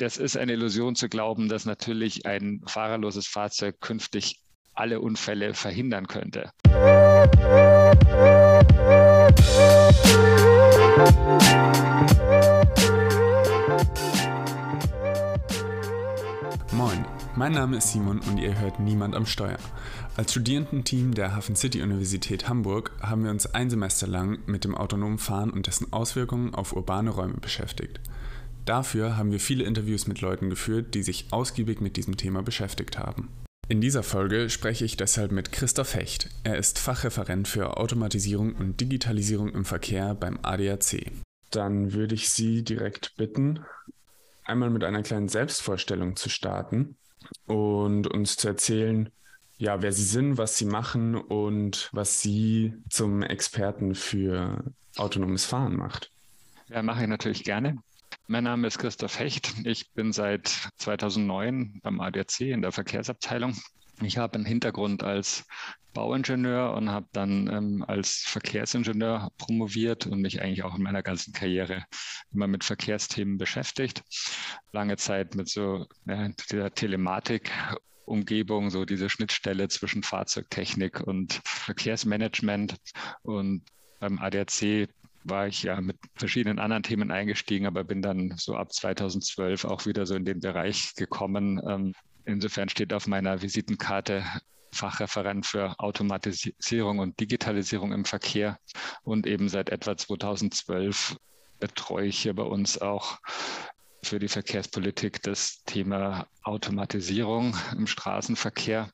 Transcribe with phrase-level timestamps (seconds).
[0.00, 4.40] das ist eine Illusion zu glauben, dass natürlich ein fahrerloses Fahrzeug künftig
[4.72, 6.50] alle Unfälle verhindern könnte.
[16.72, 17.04] Moin,
[17.36, 19.58] mein Name ist Simon und ihr hört Niemand am Steuer.
[20.16, 24.74] Als Studierendenteam der Hafen City Universität Hamburg haben wir uns ein Semester lang mit dem
[24.74, 28.00] autonomen Fahren und dessen Auswirkungen auf urbane Räume beschäftigt.
[28.70, 33.00] Dafür haben wir viele Interviews mit Leuten geführt, die sich ausgiebig mit diesem Thema beschäftigt
[33.00, 33.28] haben.
[33.68, 36.28] In dieser Folge spreche ich deshalb mit Christoph Hecht.
[36.44, 41.10] Er ist Fachreferent für Automatisierung und Digitalisierung im Verkehr beim ADAC.
[41.50, 43.58] Dann würde ich Sie direkt bitten,
[44.44, 46.94] einmal mit einer kleinen Selbstvorstellung zu starten
[47.46, 49.10] und uns zu erzählen,
[49.58, 54.62] ja, wer Sie sind, was Sie machen und was Sie zum Experten für
[54.94, 56.12] autonomes Fahren macht.
[56.68, 57.76] Ja, mache ich natürlich gerne.
[58.32, 59.54] Mein Name ist Christoph Hecht.
[59.64, 63.56] Ich bin seit 2009 beim ADAC in der Verkehrsabteilung.
[64.02, 65.44] Ich habe einen Hintergrund als
[65.94, 71.32] Bauingenieur und habe dann ähm, als Verkehrsingenieur promoviert und mich eigentlich auch in meiner ganzen
[71.32, 71.82] Karriere
[72.32, 74.04] immer mit Verkehrsthemen beschäftigt.
[74.70, 77.50] Lange Zeit mit so ja, dieser Telematik
[78.04, 82.76] Umgebung, so diese Schnittstelle zwischen Fahrzeugtechnik und Verkehrsmanagement.
[83.22, 83.64] Und
[83.98, 84.88] beim ADAC
[85.24, 89.86] war ich ja mit verschiedenen anderen Themen eingestiegen, aber bin dann so ab 2012 auch
[89.86, 91.60] wieder so in den Bereich gekommen.
[91.68, 94.24] Ähm, insofern steht auf meiner Visitenkarte
[94.72, 98.58] Fachreferent für Automatisierung und Digitalisierung im Verkehr
[99.02, 101.16] und eben seit etwa 2012
[101.58, 103.18] betreue ich hier bei uns auch
[104.02, 108.90] für die Verkehrspolitik das Thema Automatisierung im Straßenverkehr.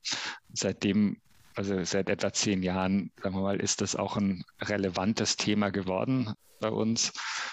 [0.53, 1.21] Seitdem
[1.57, 6.35] also seit etwa zehn Jahren, sagen wir mal, ist das auch ein relevantes Thema geworden
[6.61, 7.13] bei uns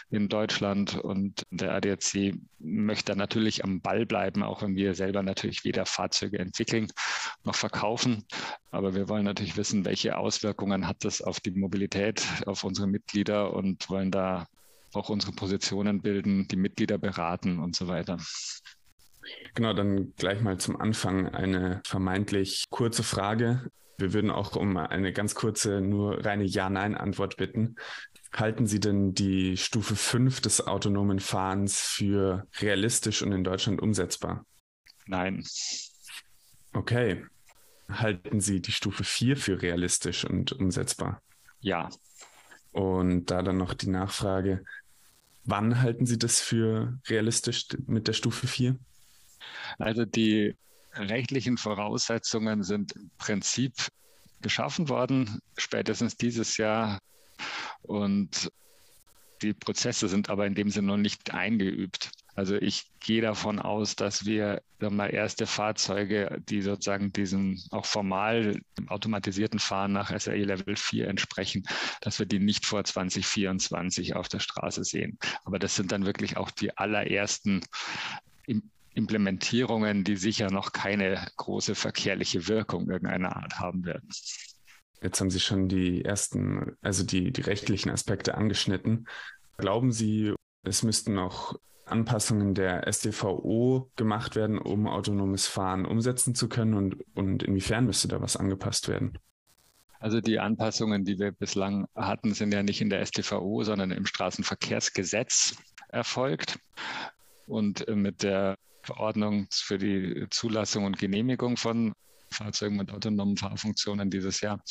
[0.10, 0.98] in Deutschland.
[0.98, 6.40] Und der ADAC möchte natürlich am Ball bleiben, auch wenn wir selber natürlich weder Fahrzeuge
[6.40, 6.92] entwickeln
[7.46, 8.26] noch verkaufen.
[8.72, 13.54] Aber wir wollen natürlich wissen, welche Auswirkungen hat das auf die Mobilität, auf unsere Mitglieder
[13.54, 14.48] und wollen da
[14.94, 18.18] auch unsere Positionen bilden, die Mitglieder beraten und so weiter.
[19.56, 23.72] Genau, dann gleich mal zum Anfang eine vermeintlich kurze Frage.
[23.98, 27.76] Wir würden auch um eine ganz kurze, nur reine Ja-Nein-Antwort bitten.
[28.36, 34.46] Halten Sie denn die Stufe 5 des autonomen Fahrens für realistisch und in Deutschland umsetzbar?
[35.06, 35.44] Nein.
[36.74, 37.26] Okay.
[37.90, 41.22] Halten Sie die Stufe 4 für realistisch und umsetzbar?
[41.60, 41.90] Ja.
[42.72, 44.64] Und da dann noch die Nachfrage,
[45.44, 48.80] wann halten Sie das für realistisch mit der Stufe 4?
[49.78, 50.56] Also die
[50.96, 53.74] rechtlichen Voraussetzungen sind im Prinzip
[54.42, 57.00] geschaffen worden, spätestens dieses Jahr.
[57.82, 58.52] Und
[59.42, 62.12] die Prozesse sind aber in dem Sinne noch nicht eingeübt.
[62.36, 68.60] Also ich gehe davon aus, dass wir mal erste Fahrzeuge, die sozusagen diesem auch formal
[68.88, 71.64] automatisierten Fahren nach SAE Level 4 entsprechen,
[72.02, 75.20] dass wir die nicht vor 2024 auf der Straße sehen.
[75.46, 77.62] Aber das sind dann wirklich auch die allerersten
[78.94, 84.10] Implementierungen, die sicher noch keine große verkehrliche Wirkung irgendeiner Art haben werden.
[85.02, 89.08] Jetzt haben Sie schon die ersten, also die, die rechtlichen Aspekte angeschnitten.
[89.58, 90.34] Glauben Sie,
[90.64, 96.74] es müssten noch Anpassungen der SDVO gemacht werden, um autonomes Fahren umsetzen zu können?
[96.74, 99.18] Und, und inwiefern müsste da was angepasst werden?
[100.00, 104.06] Also die Anpassungen, die wir bislang hatten, sind ja nicht in der SDVO, sondern im
[104.06, 105.56] Straßenverkehrsgesetz
[105.90, 106.60] erfolgt.
[107.46, 111.94] Und mit der Verordnung für die Zulassung und Genehmigung von
[112.30, 114.62] Fahrzeugen mit autonomen Fahrfunktionen dieses Jahr.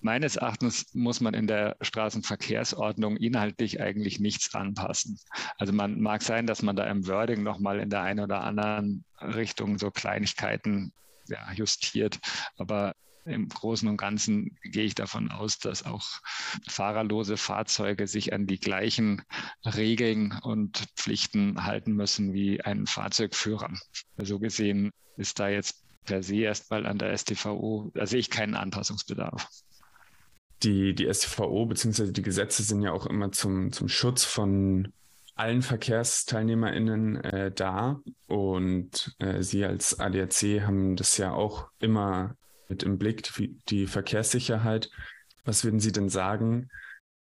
[0.00, 5.18] Meines Erachtens muss man in der Straßenverkehrsordnung inhaltlich eigentlich nichts anpassen.
[5.58, 9.04] Also man mag sein, dass man da im Wording nochmal in der einen oder anderen
[9.20, 10.92] Richtung so Kleinigkeiten
[11.28, 12.18] ja, justiert,
[12.56, 12.94] aber
[13.24, 16.04] im Großen und Ganzen gehe ich davon aus, dass auch
[16.68, 19.22] fahrerlose Fahrzeuge sich an die gleichen
[19.64, 23.72] Regeln und Pflichten halten müssen wie ein Fahrzeugführer.
[24.18, 28.54] So gesehen ist da jetzt per se erstmal an der STVO, da sehe ich keinen
[28.54, 29.48] Anpassungsbedarf.
[30.62, 32.12] Die, die STVO bzw.
[32.12, 34.92] die Gesetze sind ja auch immer zum, zum Schutz von
[35.34, 38.00] allen VerkehrsteilnehmerInnen äh, da.
[38.28, 42.36] Und äh, Sie als ADAC haben das ja auch immer
[42.72, 43.30] mit im Blick,
[43.68, 44.90] die Verkehrssicherheit.
[45.44, 46.70] Was würden Sie denn sagen,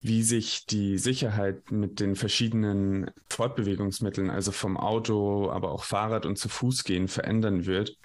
[0.01, 6.37] wie sich die Sicherheit mit den verschiedenen Fortbewegungsmitteln, also vom Auto, aber auch Fahrrad und
[6.37, 7.97] zu Fuß gehen, verändern wird?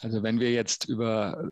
[0.00, 1.50] Also wenn wir jetzt über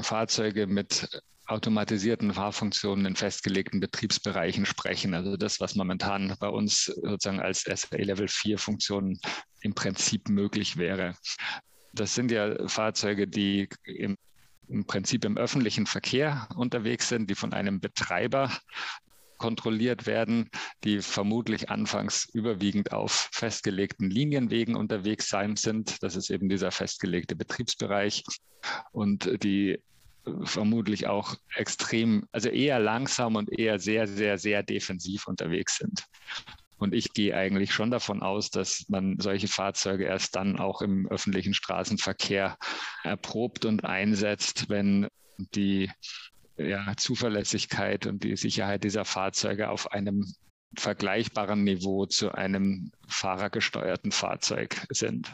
[0.00, 1.08] Fahrzeuge mit
[1.46, 5.12] automatisierten Fahrfunktionen in festgelegten Betriebsbereichen sprechen.
[5.12, 9.20] Also das, was momentan bei uns sozusagen als SA Level 4 Funktionen
[9.60, 11.16] im Prinzip möglich wäre.
[11.92, 14.16] Das sind ja Fahrzeuge, die im,
[14.68, 18.50] im Prinzip im öffentlichen Verkehr unterwegs sind, die von einem Betreiber
[19.38, 20.50] kontrolliert werden,
[20.84, 26.00] die vermutlich anfangs überwiegend auf festgelegten Linienwegen unterwegs sein sind.
[26.02, 28.22] Das ist eben dieser festgelegte Betriebsbereich
[28.92, 29.80] und die
[30.44, 36.06] vermutlich auch extrem, also eher langsam und eher sehr, sehr, sehr defensiv unterwegs sind.
[36.82, 41.06] Und ich gehe eigentlich schon davon aus, dass man solche Fahrzeuge erst dann auch im
[41.08, 42.58] öffentlichen Straßenverkehr
[43.04, 45.06] erprobt und einsetzt, wenn
[45.38, 45.90] die
[46.56, 50.26] ja, Zuverlässigkeit und die Sicherheit dieser Fahrzeuge auf einem
[50.76, 55.32] vergleichbaren Niveau zu einem fahrergesteuerten Fahrzeug sind.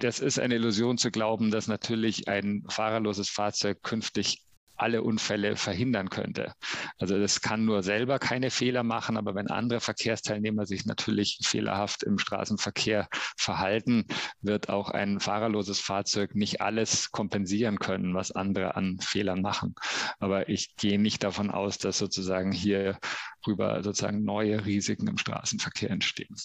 [0.00, 4.42] Das ist eine Illusion zu glauben, dass natürlich ein fahrerloses Fahrzeug künftig
[4.80, 6.54] alle Unfälle verhindern könnte.
[6.98, 12.02] Also das kann nur selber keine Fehler machen, aber wenn andere Verkehrsteilnehmer sich natürlich fehlerhaft
[12.02, 14.06] im Straßenverkehr verhalten,
[14.40, 19.74] wird auch ein fahrerloses Fahrzeug nicht alles kompensieren können, was andere an Fehlern machen.
[20.18, 22.98] Aber ich gehe nicht davon aus, dass sozusagen hier
[23.46, 26.36] rüber sozusagen neue Risiken im Straßenverkehr entstehen.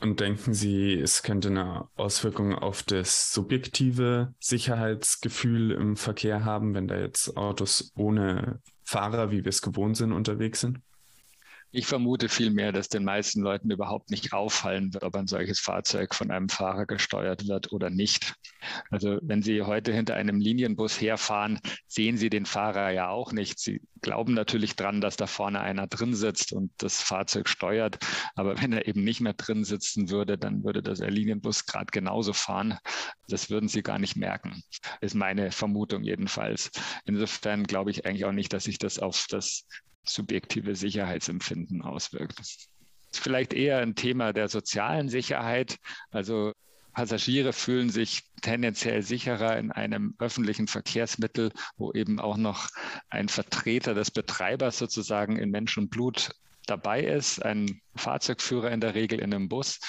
[0.00, 6.86] Und denken Sie, es könnte eine Auswirkung auf das subjektive Sicherheitsgefühl im Verkehr haben, wenn
[6.86, 10.80] da jetzt Autos ohne Fahrer, wie wir es gewohnt sind, unterwegs sind?
[11.70, 16.14] Ich vermute vielmehr, dass den meisten Leuten überhaupt nicht auffallen wird, ob ein solches Fahrzeug
[16.14, 18.34] von einem Fahrer gesteuert wird oder nicht.
[18.90, 23.58] Also wenn Sie heute hinter einem Linienbus herfahren, sehen Sie den Fahrer ja auch nicht.
[23.58, 27.98] Sie glauben natürlich dran, dass da vorne einer drin sitzt und das Fahrzeug steuert.
[28.34, 32.32] Aber wenn er eben nicht mehr drin sitzen würde, dann würde der Linienbus gerade genauso
[32.32, 32.78] fahren.
[33.28, 34.62] Das würden Sie gar nicht merken,
[35.02, 36.70] ist meine Vermutung jedenfalls.
[37.04, 39.66] Insofern glaube ich eigentlich auch nicht, dass sich das auf das
[40.08, 42.40] subjektive Sicherheitsempfinden auswirkt.
[43.12, 45.78] Vielleicht eher ein Thema der sozialen Sicherheit.
[46.10, 46.52] Also
[46.92, 52.68] Passagiere fühlen sich tendenziell sicherer in einem öffentlichen Verkehrsmittel, wo eben auch noch
[53.08, 56.30] ein Vertreter des Betreibers sozusagen in Mensch und Blut
[56.68, 59.80] dabei ist, ein Fahrzeugführer in der Regel in einem Bus.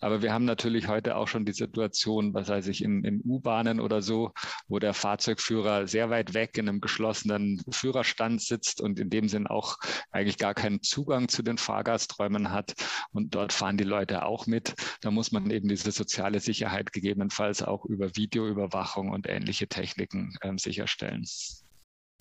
[0.00, 3.80] Aber wir haben natürlich heute auch schon die Situation, was weiß ich, in, in U-Bahnen
[3.80, 4.32] oder so,
[4.68, 9.46] wo der Fahrzeugführer sehr weit weg in einem geschlossenen Führerstand sitzt und in dem Sinn
[9.46, 9.76] auch
[10.10, 12.74] eigentlich gar keinen Zugang zu den Fahrgasträumen hat.
[13.12, 14.74] Und dort fahren die Leute auch mit.
[15.00, 20.56] Da muss man eben diese soziale Sicherheit gegebenenfalls auch über Videoüberwachung und ähnliche Techniken äh,
[20.56, 21.24] sicherstellen.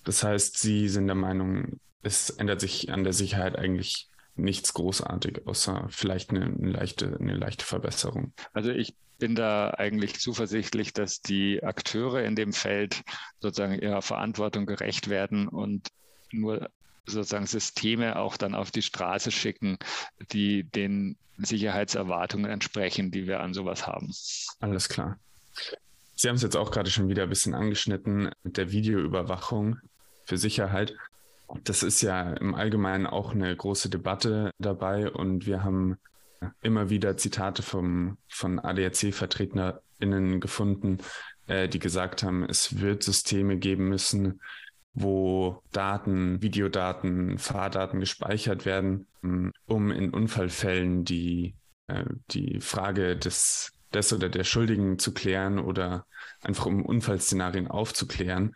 [0.03, 5.47] Das heißt, Sie sind der Meinung, es ändert sich an der Sicherheit eigentlich nichts großartig,
[5.47, 8.33] außer vielleicht eine, eine, leichte, eine leichte Verbesserung.
[8.53, 13.01] Also ich bin da eigentlich zuversichtlich, dass die Akteure in dem Feld
[13.39, 15.87] sozusagen ihrer Verantwortung gerecht werden und
[16.31, 16.69] nur
[17.07, 19.77] sozusagen Systeme auch dann auf die Straße schicken,
[20.31, 24.11] die den Sicherheitserwartungen entsprechen, die wir an sowas haben.
[24.59, 25.17] Alles klar.
[26.15, 29.77] Sie haben es jetzt auch gerade schon wieder ein bisschen angeschnitten mit der Videoüberwachung
[30.25, 30.93] für Sicherheit.
[31.63, 35.97] Das ist ja im Allgemeinen auch eine große Debatte dabei und wir haben
[36.61, 40.99] immer wieder Zitate vom, von ADAC-VertreterInnen gefunden,
[41.47, 44.41] äh, die gesagt haben, es wird Systeme geben müssen,
[44.93, 49.07] wo Daten, Videodaten, Fahrdaten gespeichert werden,
[49.65, 51.55] um in Unfallfällen die,
[51.87, 56.05] äh, die Frage des, des oder der Schuldigen zu klären oder
[56.41, 58.55] einfach um Unfallszenarien aufzuklären.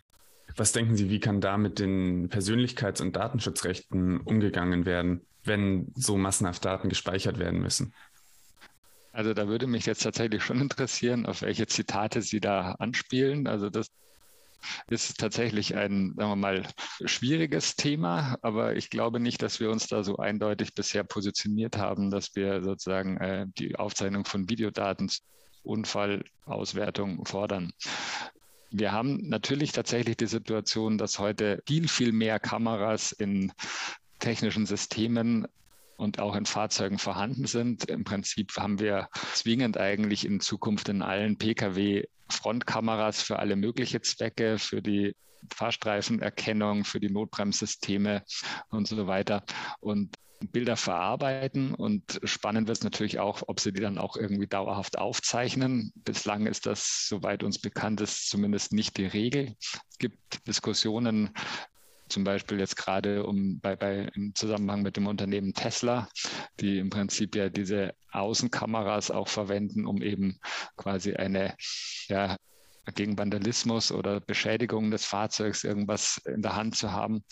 [0.60, 6.18] Was denken Sie, wie kann da mit den Persönlichkeits- und Datenschutzrechten umgegangen werden, wenn so
[6.18, 7.94] massenhaft Daten gespeichert werden müssen?
[9.14, 13.48] Also da würde mich jetzt tatsächlich schon interessieren, auf welche Zitate Sie da anspielen.
[13.48, 13.88] Also das
[14.90, 16.68] ist tatsächlich ein, sagen wir mal,
[17.06, 22.12] schwieriges Thema, aber ich glaube nicht, dass wir uns da so eindeutig bisher positioniert haben,
[22.12, 25.10] dass wir sozusagen äh, die Aufzeichnung von Videodaten
[25.64, 27.72] Unfallauswertung fordern.
[28.72, 33.52] Wir haben natürlich tatsächlich die Situation, dass heute viel, viel mehr Kameras in
[34.20, 35.48] technischen Systemen
[35.98, 37.86] und auch in Fahrzeugen vorhanden sind.
[37.86, 44.04] Im Prinzip haben wir zwingend eigentlich in Zukunft in allen Pkw Frontkameras für alle möglichen
[44.04, 45.16] Zwecke, für die
[45.54, 48.24] Fahrstreifenerkennung, für die Notbremssysteme
[48.70, 49.44] und so weiter.
[49.80, 50.16] Und
[50.52, 54.98] Bilder verarbeiten und spannend wird es natürlich auch, ob sie die dann auch irgendwie dauerhaft
[54.98, 55.92] aufzeichnen.
[55.96, 59.56] Bislang ist das, soweit uns bekannt ist, zumindest nicht die Regel.
[59.60, 61.32] Es gibt Diskussionen,
[62.08, 66.10] zum Beispiel jetzt gerade um bei, bei im Zusammenhang mit dem Unternehmen Tesla,
[66.60, 70.40] die im Prinzip ja diese Außenkameras auch verwenden, um eben
[70.76, 71.56] quasi eine
[72.08, 72.38] ja,
[72.96, 77.24] gegen Vandalismus oder Beschädigung des Fahrzeugs irgendwas in der Hand zu haben.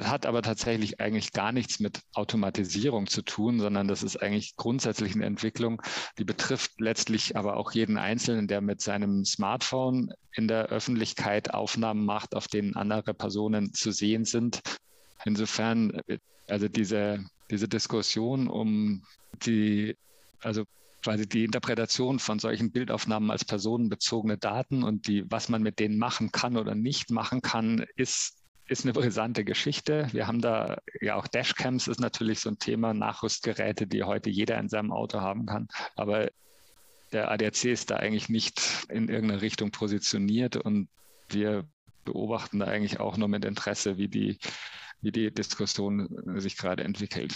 [0.00, 5.14] Hat aber tatsächlich eigentlich gar nichts mit Automatisierung zu tun, sondern das ist eigentlich grundsätzlich
[5.14, 5.82] eine Entwicklung,
[6.18, 12.04] die betrifft letztlich aber auch jeden Einzelnen, der mit seinem Smartphone in der Öffentlichkeit Aufnahmen
[12.04, 14.60] macht, auf denen andere Personen zu sehen sind.
[15.24, 16.00] Insofern,
[16.46, 19.02] also diese, diese Diskussion um
[19.44, 19.96] die,
[20.40, 20.64] also
[21.06, 25.98] quasi die Interpretation von solchen Bildaufnahmen als personenbezogene Daten und die, was man mit denen
[25.98, 30.08] machen kann oder nicht machen kann, ist ist eine brisante Geschichte.
[30.10, 34.58] Wir haben da ja auch Dashcams ist natürlich so ein Thema, Nachrüstgeräte, die heute jeder
[34.58, 35.68] in seinem Auto haben kann.
[35.94, 36.28] Aber
[37.12, 40.88] der ADAC ist da eigentlich nicht in irgendeine Richtung positioniert und
[41.28, 41.68] wir
[42.04, 44.38] beobachten da eigentlich auch nur mit Interesse, wie die,
[45.00, 46.08] wie die Diskussion
[46.40, 47.32] sich gerade entwickelt.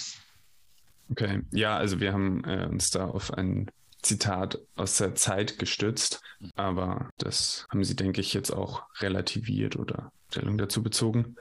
[1.11, 3.71] Okay, ja, also wir haben äh, uns da auf ein
[4.03, 6.23] Zitat aus der Zeit gestützt,
[6.55, 11.37] aber das haben Sie, denke ich, jetzt auch relativiert oder Stellung dazu bezogen.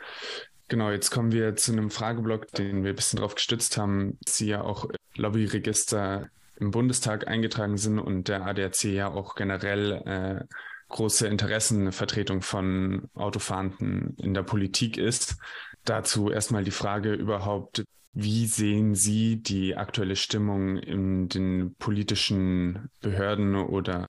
[0.67, 4.47] Genau, jetzt kommen wir zu einem Frageblock, den wir ein bisschen darauf gestützt haben, Sie
[4.47, 10.45] ja auch Lobbyregister im Bundestag eingetragen sind und der ADAC ja auch generell äh,
[10.89, 15.37] große Interessenvertretung von Autofahrenden in der Politik ist.
[15.85, 23.55] Dazu erstmal die Frage überhaupt, wie sehen Sie die aktuelle Stimmung in den politischen Behörden
[23.55, 24.07] oder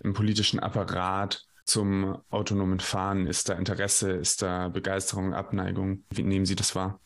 [0.00, 3.26] im politischen Apparat zum autonomen Fahren?
[3.26, 6.04] Ist da Interesse, ist da Begeisterung, Abneigung?
[6.10, 6.98] Wie nehmen Sie das wahr?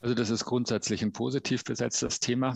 [0.00, 2.54] Also das ist grundsätzlich ein positiv besetztes Thema.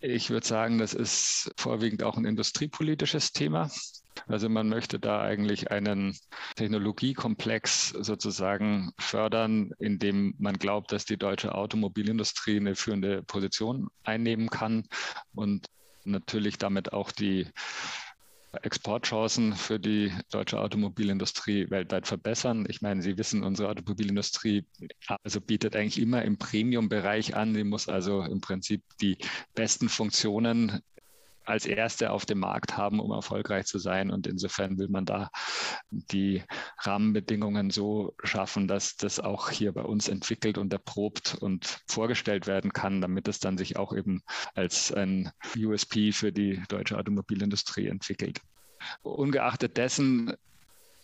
[0.00, 3.70] Ich würde sagen, das ist vorwiegend auch ein industriepolitisches Thema.
[4.26, 6.16] Also man möchte da eigentlich einen
[6.56, 14.48] Technologiekomplex sozusagen fördern, in dem man glaubt, dass die deutsche Automobilindustrie eine führende Position einnehmen
[14.48, 14.84] kann
[15.34, 15.66] und
[16.04, 17.48] natürlich damit auch die
[18.60, 22.66] Exportchancen für die deutsche Automobilindustrie weltweit verbessern.
[22.68, 24.66] Ich meine, Sie wissen, unsere Automobilindustrie
[25.24, 27.54] also bietet eigentlich immer im Premium-Bereich an.
[27.54, 29.16] Sie muss also im Prinzip die
[29.54, 30.82] besten Funktionen
[31.44, 34.10] als Erste auf dem Markt haben, um erfolgreich zu sein.
[34.10, 35.30] Und insofern will man da
[35.90, 36.42] die
[36.78, 42.72] Rahmenbedingungen so schaffen, dass das auch hier bei uns entwickelt und erprobt und vorgestellt werden
[42.72, 44.22] kann, damit es dann sich auch eben
[44.54, 48.40] als ein USP für die deutsche Automobilindustrie entwickelt.
[49.02, 50.34] Ungeachtet dessen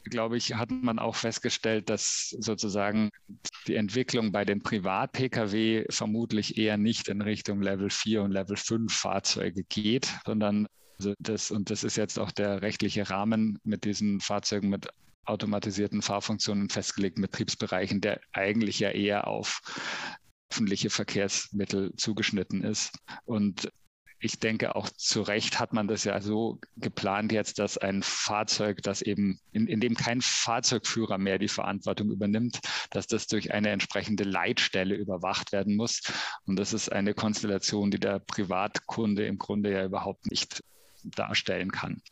[0.09, 3.11] glaube ich, hat man auch festgestellt, dass sozusagen
[3.67, 8.93] die Entwicklung bei den Privat-Pkw vermutlich eher nicht in Richtung Level 4 und Level 5
[8.93, 10.67] Fahrzeuge geht, sondern
[10.99, 14.89] also das, und das ist jetzt auch der rechtliche Rahmen mit diesen Fahrzeugen mit
[15.25, 19.61] automatisierten Fahrfunktionen festgelegten Betriebsbereichen, der eigentlich ja eher auf
[20.51, 22.99] öffentliche Verkehrsmittel zugeschnitten ist.
[23.27, 23.71] Und
[24.21, 28.83] ich denke auch zu Recht hat man das ja so geplant jetzt, dass ein Fahrzeug,
[28.83, 32.61] das eben, in, in dem kein Fahrzeugführer mehr die Verantwortung übernimmt,
[32.91, 36.03] dass das durch eine entsprechende Leitstelle überwacht werden muss.
[36.47, 40.65] Und das ist eine Konstellation, die der Privatkunde im Grunde ja überhaupt nicht
[41.05, 42.03] darstellen kann.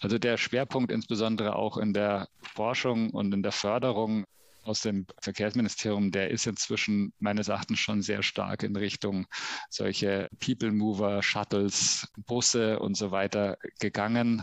[0.00, 4.24] Also der Schwerpunkt insbesondere auch in der Forschung und in der Förderung
[4.64, 9.26] aus dem Verkehrsministerium, der ist inzwischen meines Erachtens schon sehr stark in Richtung
[9.70, 14.42] solche People Mover, Shuttles, Busse und so weiter gegangen.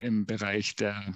[0.00, 1.14] Im Bereich der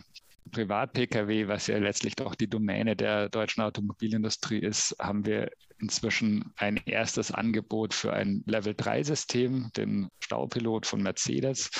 [0.52, 6.80] Privat-Pkw, was ja letztlich doch die Domäne der deutschen Automobilindustrie ist, haben wir inzwischen ein
[6.86, 11.70] erstes Angebot für ein Level-3-System, den Staupilot von Mercedes.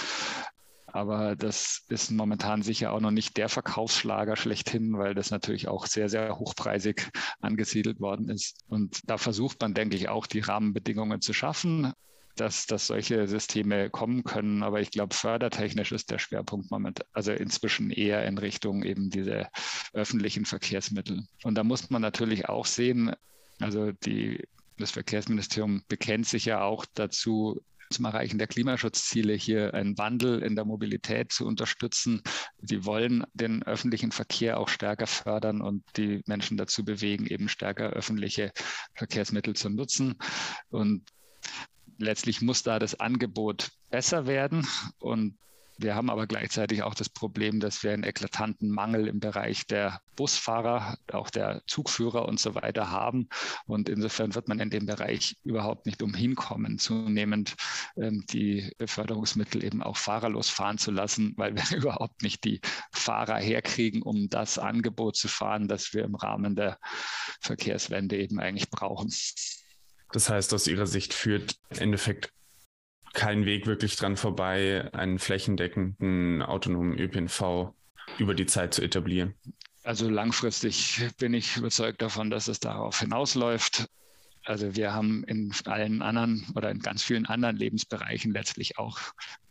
[0.97, 5.85] Aber das ist momentan sicher auch noch nicht der Verkaufsschlager schlechthin, weil das natürlich auch
[5.85, 7.11] sehr, sehr hochpreisig
[7.41, 8.65] angesiedelt worden ist.
[8.67, 11.93] Und da versucht man, denke ich, auch die Rahmenbedingungen zu schaffen
[12.37, 14.63] dass, dass solche Systeme kommen können.
[14.63, 19.49] Aber ich glaube, fördertechnisch ist der Schwerpunkt momentan, also inzwischen eher in Richtung eben diese
[19.95, 21.27] öffentlichen Verkehrsmittel.
[21.45, 23.13] Und da muss man natürlich auch sehen,
[23.59, 29.97] also die, das Verkehrsministerium bekennt sich ja auch dazu, zum Erreichen der Klimaschutzziele hier einen
[29.99, 32.23] Wandel in der Mobilität zu unterstützen.
[32.59, 37.91] Sie wollen den öffentlichen Verkehr auch stärker fördern und die Menschen dazu bewegen, eben stärker
[37.91, 38.53] öffentliche
[38.95, 40.17] Verkehrsmittel zu nutzen.
[40.69, 41.03] Und
[41.99, 44.67] letztlich muss da das Angebot besser werden
[44.99, 45.39] und
[45.79, 50.01] wir haben aber gleichzeitig auch das Problem, dass wir einen eklatanten Mangel im Bereich der
[50.17, 53.29] Busfahrer, auch der Zugführer und so weiter haben.
[53.67, 57.57] Und insofern wird man in dem Bereich überhaupt nicht umhin kommen, zunehmend
[57.97, 62.61] ähm, die Beförderungsmittel eben auch fahrerlos fahren zu lassen, weil wir überhaupt nicht die
[62.93, 66.79] Fahrer herkriegen, um das Angebot zu fahren, das wir im Rahmen der
[67.41, 69.13] Verkehrswende eben eigentlich brauchen.
[70.13, 72.31] Das heißt, aus Ihrer Sicht führt im Endeffekt
[73.17, 77.73] kein Weg wirklich dran vorbei, einen flächendeckenden autonomen ÖPNV
[78.19, 79.35] über die Zeit zu etablieren.
[79.83, 83.89] Also langfristig bin ich überzeugt davon, dass es darauf hinausläuft.
[84.45, 89.01] Also wir haben in allen anderen oder in ganz vielen anderen Lebensbereichen letztlich auch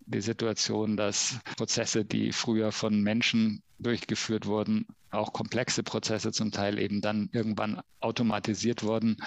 [0.05, 6.77] die Situation, dass Prozesse, die früher von Menschen durchgeführt wurden, auch komplexe Prozesse zum Teil
[6.77, 9.17] eben dann irgendwann automatisiert wurden.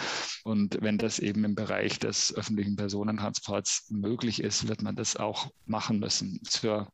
[0.44, 5.50] Und wenn das eben im Bereich des öffentlichen Personentransports möglich ist, wird man das auch
[5.66, 6.40] machen müssen.
[6.44, 6.92] Zur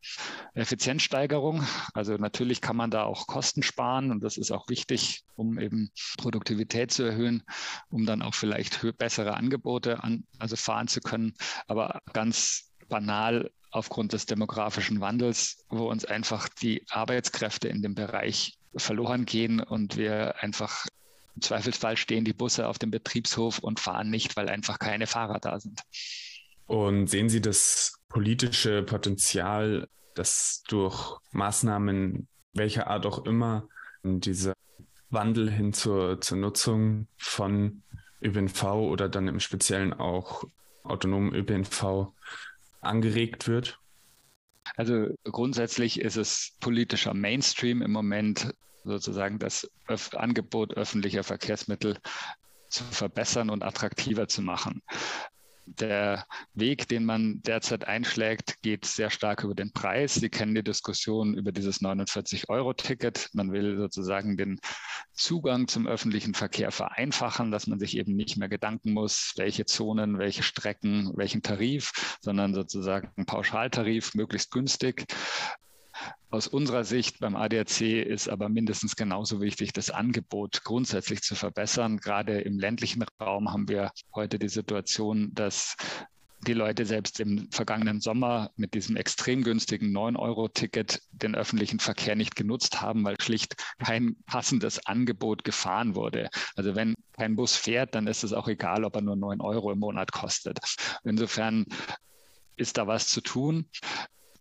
[0.54, 5.58] Effizienzsteigerung, also natürlich kann man da auch Kosten sparen und das ist auch wichtig, um
[5.58, 7.42] eben Produktivität zu erhöhen,
[7.90, 11.34] um dann auch vielleicht bessere Angebote an, also fahren zu können.
[11.66, 18.56] Aber ganz banal aufgrund des demografischen Wandels, wo uns einfach die Arbeitskräfte in dem Bereich
[18.76, 20.86] verloren gehen und wir einfach
[21.34, 25.40] im Zweifelsfall stehen die Busse auf dem Betriebshof und fahren nicht, weil einfach keine Fahrer
[25.40, 25.80] da sind.
[26.66, 33.68] Und sehen Sie das politische Potenzial, dass durch Maßnahmen welcher Art auch immer
[34.04, 34.54] dieser
[35.10, 37.82] Wandel hin zur, zur Nutzung von
[38.22, 40.44] ÖPNV oder dann im Speziellen auch
[40.84, 42.12] autonomen ÖPNV
[42.84, 43.78] angeregt wird?
[44.76, 51.98] Also grundsätzlich ist es politischer Mainstream im Moment, sozusagen das Öf Angebot öffentlicher Verkehrsmittel
[52.68, 54.82] zu verbessern und attraktiver zu machen.
[55.66, 60.14] Der Weg, den man derzeit einschlägt, geht sehr stark über den Preis.
[60.14, 63.30] Sie kennen die Diskussion über dieses 49-Euro-Ticket.
[63.32, 64.60] Man will sozusagen den
[65.14, 70.18] Zugang zum öffentlichen Verkehr vereinfachen, dass man sich eben nicht mehr Gedanken muss, welche Zonen,
[70.18, 75.06] welche Strecken, welchen Tarif, sondern sozusagen einen Pauschaltarif, möglichst günstig.
[76.34, 81.98] Aus unserer Sicht beim ADAC ist aber mindestens genauso wichtig, das Angebot grundsätzlich zu verbessern.
[81.98, 85.76] Gerade im ländlichen Raum haben wir heute die Situation, dass
[86.44, 92.34] die Leute selbst im vergangenen Sommer mit diesem extrem günstigen 9-Euro-Ticket den öffentlichen Verkehr nicht
[92.34, 96.30] genutzt haben, weil schlicht kein passendes Angebot gefahren wurde.
[96.56, 99.70] Also wenn kein Bus fährt, dann ist es auch egal, ob er nur 9 Euro
[99.70, 100.58] im Monat kostet.
[101.04, 101.64] Insofern
[102.56, 103.66] ist da was zu tun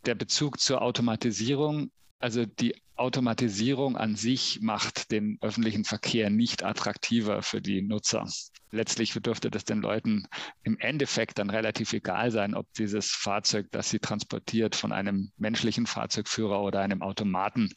[0.06, 7.42] der Bezug zur Automatisierung, also die Automatisierung an sich macht den öffentlichen Verkehr nicht attraktiver
[7.42, 8.28] für die Nutzer.
[8.72, 10.28] Letztlich dürfte das den Leuten
[10.64, 15.88] im Endeffekt dann relativ egal sein, ob dieses Fahrzeug, das sie transportiert, von einem menschlichen
[15.88, 17.74] Fahrzeugführer oder einem Automaten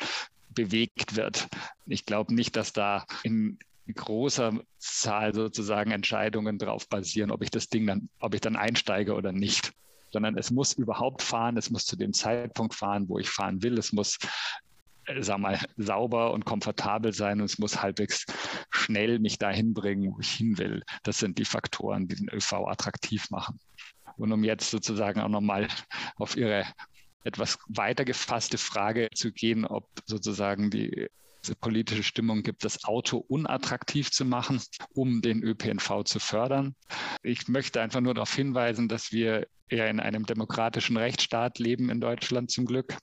[0.51, 1.49] bewegt wird.
[1.87, 3.59] Ich glaube nicht, dass da in
[3.95, 9.15] großer Zahl sozusagen Entscheidungen darauf basieren, ob ich das Ding dann, ob ich dann einsteige
[9.15, 9.73] oder nicht
[10.17, 13.77] sondern es muss überhaupt fahren, es muss zu dem Zeitpunkt fahren, wo ich fahren will,
[13.77, 14.17] es muss
[15.05, 18.25] äh, sag mal, sauber und komfortabel sein und es muss halbwegs
[18.71, 20.83] schnell mich dahin bringen, wo ich hin will.
[21.03, 23.59] Das sind die Faktoren, die den ÖV attraktiv machen.
[24.17, 25.69] Und um jetzt sozusagen auch nochmal
[26.17, 26.65] auf Ihre
[27.25, 31.09] etwas weiter gefasste Frage zu gehen, ob sozusagen die
[31.55, 34.61] politische Stimmung gibt, das Auto unattraktiv zu machen,
[34.95, 36.75] um den ÖPNV zu fördern.
[37.23, 42.01] Ich möchte einfach nur darauf hinweisen, dass wir eher in einem demokratischen Rechtsstaat leben in
[42.01, 42.97] Deutschland zum Glück.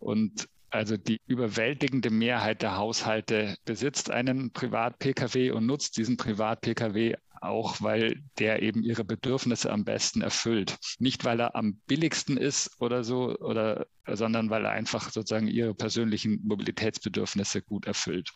[0.00, 7.80] Und also die überwältigende Mehrheit der Haushalte besitzt einen Privat-Pkw und nutzt diesen Privat-Pkw auch,
[7.80, 10.76] weil der eben ihre Bedürfnisse am besten erfüllt.
[10.98, 15.74] Nicht, weil er am billigsten ist oder so, oder, sondern weil er einfach sozusagen ihre
[15.74, 18.30] persönlichen Mobilitätsbedürfnisse gut erfüllt.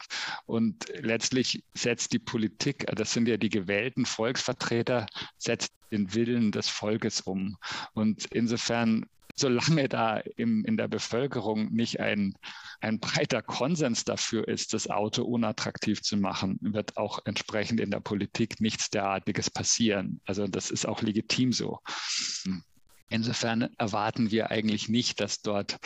[0.46, 6.68] Und letztlich setzt die Politik, das sind ja die gewählten Volksvertreter, setzt den Willen des
[6.68, 7.56] Volkes um.
[7.94, 9.06] Und insofern
[9.38, 12.34] solange da im, in der Bevölkerung nicht ein,
[12.80, 18.00] ein breiter Konsens dafür ist, das Auto unattraktiv zu machen, wird auch entsprechend in der
[18.00, 20.20] Politik nichts derartiges passieren.
[20.24, 21.80] Also das ist auch legitim so.
[23.10, 25.78] Insofern erwarten wir eigentlich nicht, dass dort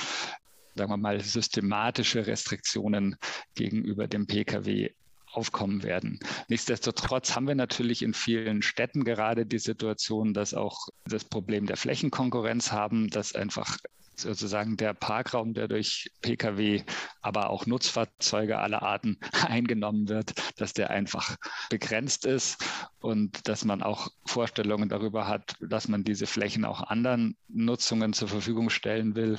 [0.75, 3.17] sagen wir mal, systematische Restriktionen
[3.55, 4.91] gegenüber dem Pkw
[5.33, 6.21] aufkommen werden.
[6.49, 11.77] Nichtsdestotrotz haben wir natürlich in vielen Städten gerade die Situation, dass auch das Problem der
[11.77, 13.79] Flächenkonkurrenz haben, dass einfach
[14.15, 16.83] sozusagen der Parkraum, der durch Pkw,
[17.21, 21.37] aber auch Nutzfahrzeuge aller Arten eingenommen wird, dass der einfach
[21.71, 22.65] begrenzt ist
[23.01, 28.29] und dass man auch Vorstellungen darüber hat, dass man diese Flächen auch anderen Nutzungen zur
[28.29, 29.39] Verfügung stellen will.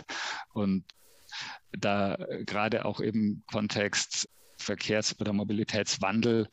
[0.54, 0.86] Und
[1.72, 6.48] da gerade auch im Kontext Verkehrs- oder Mobilitätswandel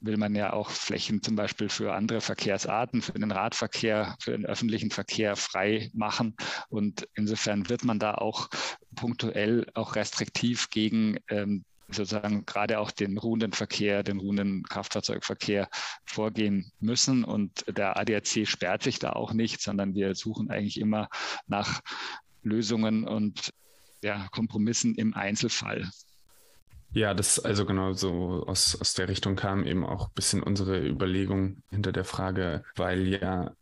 [0.00, 4.46] will man ja auch Flächen zum Beispiel für andere Verkehrsarten, für den Radverkehr, für den
[4.46, 6.36] öffentlichen Verkehr frei machen.
[6.68, 8.48] Und insofern wird man da auch
[8.94, 15.68] punktuell auch restriktiv gegen ähm, sozusagen gerade auch den ruhenden Verkehr, den ruhenden Kraftfahrzeugverkehr
[16.04, 17.24] vorgehen müssen.
[17.24, 21.08] Und der ADAC sperrt sich da auch nicht, sondern wir suchen eigentlich immer
[21.46, 21.80] nach
[22.42, 23.52] Lösungen und
[24.02, 25.90] ja, Kompromissen im Einzelfall.
[26.92, 30.84] Ja, das also genau so aus, aus der Richtung kam eben auch ein bisschen unsere
[30.86, 33.52] Überlegung hinter der Frage, weil ja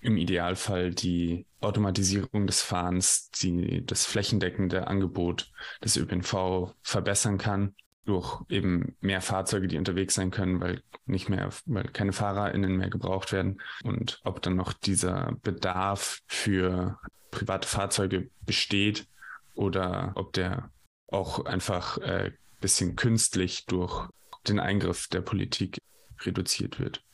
[0.00, 5.50] im Idealfall die Automatisierung des Fahrens, die, das flächendeckende Angebot
[5.82, 11.48] des ÖPNV verbessern kann durch eben mehr Fahrzeuge, die unterwegs sein können, weil nicht mehr,
[11.64, 13.62] weil keine FahrerInnen mehr gebraucht werden.
[13.82, 16.98] Und ob dann noch dieser Bedarf für
[17.30, 19.06] private Fahrzeuge besteht
[19.54, 20.70] oder ob der
[21.08, 22.32] auch einfach äh,
[22.64, 24.08] bisschen künstlich durch
[24.48, 25.76] den Eingriff der Politik
[26.22, 27.04] reduziert wird.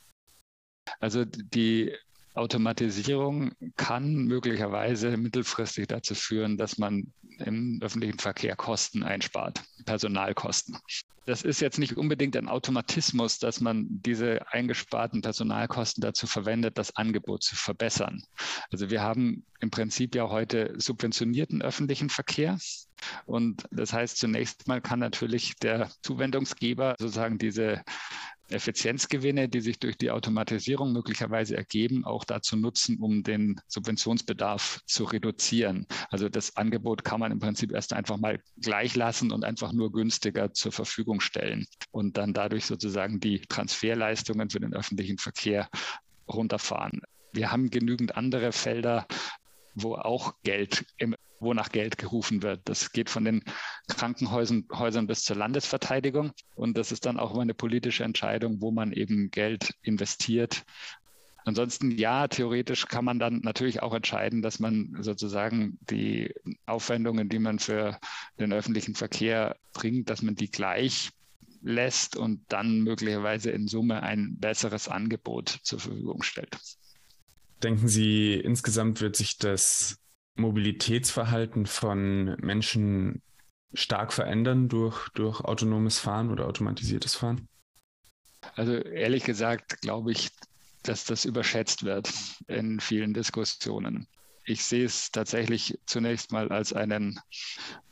[1.01, 1.93] Also die
[2.33, 10.77] Automatisierung kann möglicherweise mittelfristig dazu führen, dass man im öffentlichen Verkehr Kosten einspart, Personalkosten.
[11.25, 16.95] Das ist jetzt nicht unbedingt ein Automatismus, dass man diese eingesparten Personalkosten dazu verwendet, das
[16.95, 18.23] Angebot zu verbessern.
[18.71, 22.57] Also wir haben im Prinzip ja heute subventionierten öffentlichen Verkehr.
[23.25, 27.83] Und das heißt, zunächst mal kann natürlich der Zuwendungsgeber sozusagen diese
[28.51, 35.03] Effizienzgewinne, die sich durch die Automatisierung möglicherweise ergeben, auch dazu nutzen, um den Subventionsbedarf zu
[35.05, 35.87] reduzieren.
[36.09, 39.91] Also das Angebot kann man im Prinzip erst einfach mal gleich lassen und einfach nur
[39.91, 45.69] günstiger zur Verfügung stellen und dann dadurch sozusagen die Transferleistungen für den öffentlichen Verkehr
[46.27, 47.01] runterfahren.
[47.33, 49.07] Wir haben genügend andere Felder,
[49.75, 52.61] wo auch Geld im wo nach Geld gerufen wird.
[52.65, 53.43] Das geht von den
[53.87, 56.31] Krankenhäusern Häusern bis zur Landesverteidigung.
[56.55, 60.63] Und das ist dann auch immer eine politische Entscheidung, wo man eben Geld investiert.
[61.43, 66.31] Ansonsten ja, theoretisch kann man dann natürlich auch entscheiden, dass man sozusagen die
[66.67, 67.97] Aufwendungen, die man für
[68.39, 71.09] den öffentlichen Verkehr bringt, dass man die gleich
[71.63, 76.57] lässt und dann möglicherweise in Summe ein besseres Angebot zur Verfügung stellt.
[77.63, 79.97] Denken Sie, insgesamt wird sich das
[80.35, 83.21] Mobilitätsverhalten von Menschen
[83.73, 87.47] stark verändern durch, durch autonomes Fahren oder automatisiertes Fahren?
[88.55, 90.29] Also ehrlich gesagt glaube ich,
[90.83, 92.11] dass das überschätzt wird
[92.47, 94.07] in vielen Diskussionen.
[94.45, 97.19] Ich sehe es tatsächlich zunächst mal als einen,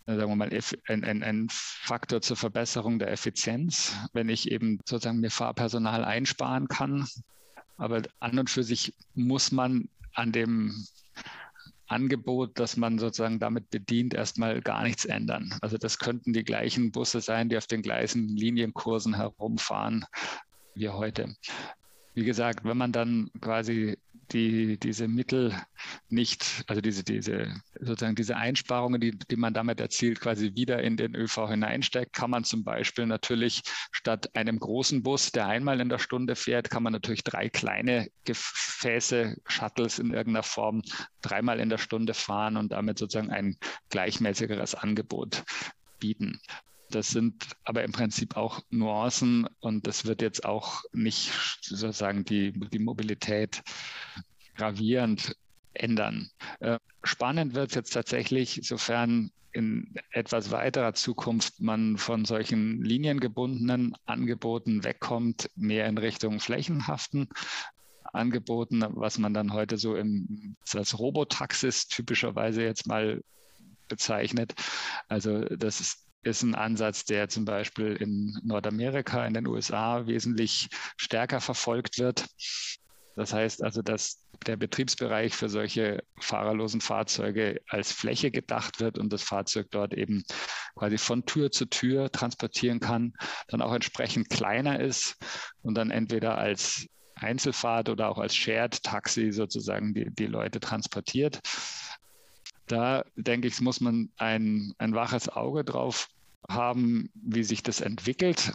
[0.08, 5.29] sagen wir mal, ein, ein Faktor zur Verbesserung der Effizienz, wenn ich eben sozusagen mir
[5.29, 7.08] Fahrpersonal einsparen kann.
[7.80, 10.86] Aber an und für sich muss man an dem
[11.88, 15.56] Angebot, das man sozusagen damit bedient, erstmal gar nichts ändern.
[15.62, 20.06] Also das könnten die gleichen Busse sein, die auf den gleichen Linienkursen herumfahren
[20.76, 21.36] wie heute.
[22.13, 23.98] Wie gesagt, wenn man dann quasi
[24.32, 25.56] die, diese Mittel
[26.12, 30.98] nicht, also diese, diese, sozusagen diese Einsparungen, die, die man damit erzielt, quasi wieder in
[30.98, 35.89] den ÖV hineinsteckt, kann man zum Beispiel natürlich statt einem großen Bus, der einmal in
[35.89, 40.82] der Stunde fährt, kann man natürlich drei kleine Gefäße, Shuttles in irgendeiner Form
[41.22, 43.58] dreimal in der Stunde fahren und damit sozusagen ein
[43.89, 45.43] gleichmäßigeres Angebot
[46.00, 46.39] bieten.
[46.89, 52.52] Das sind aber im Prinzip auch Nuancen und das wird jetzt auch nicht sozusagen die,
[52.52, 53.62] die Mobilität
[54.56, 55.36] gravierend
[55.73, 56.29] ändern.
[56.60, 63.95] Äh, spannend wird es jetzt tatsächlich, sofern in etwas weiterer Zukunft man von solchen liniengebundenen
[64.05, 67.29] Angeboten wegkommt, mehr in Richtung flächenhaften
[68.13, 73.21] Angeboten, was man dann heute so im, als Robotaxis typischerweise jetzt mal
[73.88, 74.53] bezeichnet.
[75.08, 80.69] Also das ist ist ein Ansatz, der zum Beispiel in Nordamerika, in den USA wesentlich
[80.97, 82.25] stärker verfolgt wird.
[83.19, 89.12] Das heißt also, dass der Betriebsbereich für solche fahrerlosen Fahrzeuge als Fläche gedacht wird und
[89.12, 90.23] das Fahrzeug dort eben
[90.75, 93.13] quasi von Tür zu Tür transportieren kann,
[93.49, 95.17] dann auch entsprechend kleiner ist
[95.62, 101.41] und dann entweder als Einzelfahrt oder auch als Shared Taxi sozusagen die, die Leute transportiert
[102.71, 106.08] da denke ich, muss man ein, ein waches Auge drauf
[106.47, 108.53] haben, wie sich das entwickelt.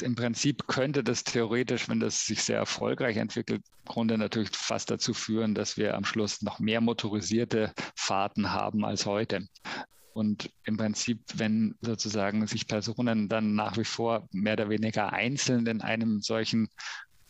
[0.00, 4.90] Im Prinzip könnte das theoretisch, wenn das sich sehr erfolgreich entwickelt, im Grunde natürlich fast
[4.90, 9.46] dazu führen, dass wir am Schluss noch mehr motorisierte Fahrten haben als heute.
[10.12, 15.66] Und im Prinzip, wenn sozusagen sich Personen dann nach wie vor mehr oder weniger einzeln
[15.66, 16.68] in einem solchen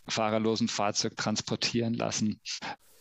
[0.06, 2.40] fahrerlosen Fahrzeug transportieren lassen,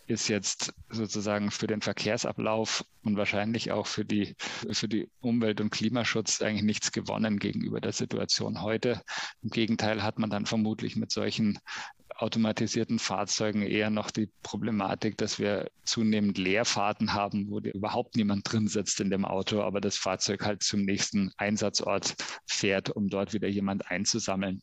[0.07, 4.35] ist jetzt sozusagen für den Verkehrsablauf und wahrscheinlich auch für die,
[4.71, 9.01] für die Umwelt- und Klimaschutz eigentlich nichts gewonnen gegenüber der Situation heute.
[9.41, 11.59] Im Gegenteil hat man dann vermutlich mit solchen
[12.17, 18.67] automatisierten Fahrzeugen eher noch die Problematik, dass wir zunehmend Leerfahrten haben, wo überhaupt niemand drin
[18.67, 23.47] sitzt in dem Auto, aber das Fahrzeug halt zum nächsten Einsatzort fährt, um dort wieder
[23.47, 24.61] jemand einzusammeln.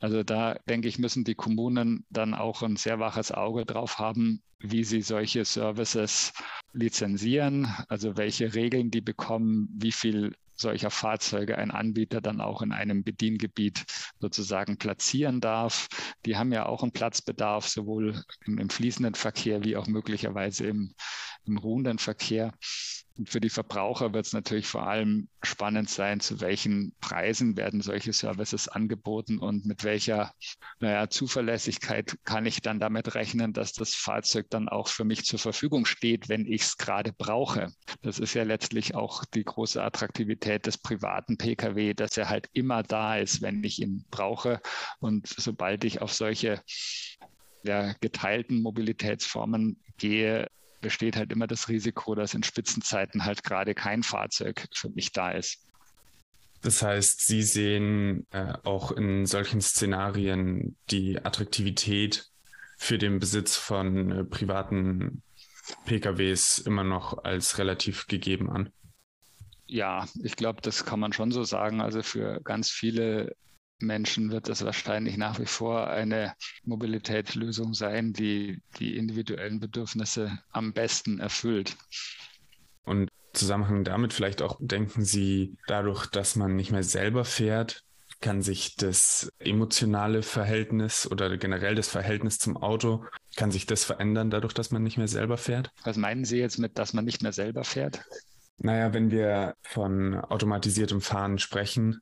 [0.00, 4.42] Also da denke ich, müssen die Kommunen dann auch ein sehr waches Auge drauf haben,
[4.60, 6.32] wie sie solche Services
[6.72, 12.72] lizenzieren, also welche Regeln die bekommen, wie viel solcher Fahrzeuge ein Anbieter dann auch in
[12.72, 13.84] einem Bediengebiet
[14.20, 15.88] sozusagen platzieren darf.
[16.26, 20.94] Die haben ja auch einen Platzbedarf, sowohl im, im fließenden Verkehr wie auch möglicherweise im,
[21.46, 22.52] im ruhenden Verkehr.
[23.18, 27.80] Und für die Verbraucher wird es natürlich vor allem spannend sein, zu welchen Preisen werden
[27.80, 30.32] solche Services angeboten und mit welcher
[30.78, 35.40] naja, Zuverlässigkeit kann ich dann damit rechnen, dass das Fahrzeug dann auch für mich zur
[35.40, 37.72] Verfügung steht, wenn ich es gerade brauche.
[38.02, 42.84] Das ist ja letztlich auch die große Attraktivität des privaten Pkw, dass er halt immer
[42.84, 44.60] da ist, wenn ich ihn brauche.
[45.00, 46.62] Und sobald ich auf solche
[47.64, 50.48] ja, geteilten Mobilitätsformen gehe,
[50.80, 55.30] besteht halt immer das Risiko, dass in Spitzenzeiten halt gerade kein Fahrzeug für mich da
[55.30, 55.64] ist.
[56.62, 62.26] Das heißt, Sie sehen äh, auch in solchen Szenarien die Attraktivität
[62.76, 65.22] für den Besitz von äh, privaten
[65.84, 68.72] PKWs immer noch als relativ gegeben an.
[69.66, 71.80] Ja, ich glaube, das kann man schon so sagen.
[71.80, 73.36] Also für ganz viele
[73.80, 80.72] Menschen wird das wahrscheinlich nach wie vor eine Mobilitätslösung sein, die die individuellen Bedürfnisse am
[80.72, 81.76] besten erfüllt.
[82.84, 87.84] Und im Zusammenhang damit vielleicht auch denken Sie, dadurch, dass man nicht mehr selber fährt,
[88.20, 93.04] kann sich das emotionale Verhältnis oder generell das Verhältnis zum Auto,
[93.36, 95.70] kann sich das verändern dadurch, dass man nicht mehr selber fährt?
[95.84, 98.04] Was meinen Sie jetzt mit, dass man nicht mehr selber fährt?
[98.58, 102.00] Naja, wenn wir von automatisiertem Fahren sprechen,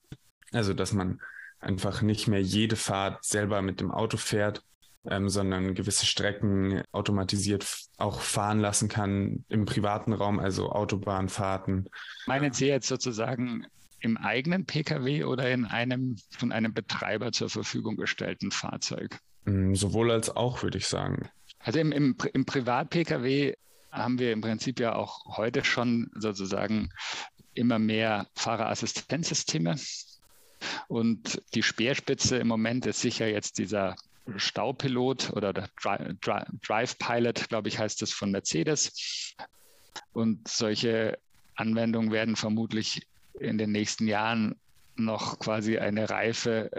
[0.53, 1.21] also dass man
[1.67, 4.63] einfach nicht mehr jede Fahrt selber mit dem Auto fährt,
[5.09, 7.67] ähm, sondern gewisse Strecken automatisiert
[7.99, 11.89] auch fahren lassen kann im privaten Raum, also Autobahnfahrten.
[12.27, 13.67] Meinen Sie jetzt sozusagen
[14.01, 19.19] im eigenen Pkw oder in einem von einem Betreiber zur Verfügung gestellten Fahrzeug?
[19.45, 21.29] Mm, sowohl als auch, würde ich sagen.
[21.59, 23.55] Also im, im, im Privat-Pkw
[23.91, 26.91] haben wir im Prinzip ja auch heute schon sozusagen
[27.55, 29.77] immer mehr Fahrerassistenzsysteme.
[30.89, 33.97] Und die Speerspitze im Moment ist sicher jetzt dieser
[34.37, 39.37] Staupilot oder der Drive Pilot, glaube ich, heißt es von Mercedes.
[40.13, 41.19] Und solche
[41.55, 43.07] Anwendungen werden vermutlich
[43.39, 44.57] in den nächsten Jahren
[44.97, 46.71] noch quasi eine Reife